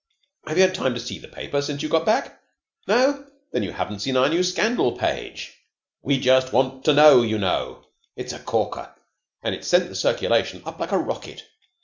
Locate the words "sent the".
9.67-9.95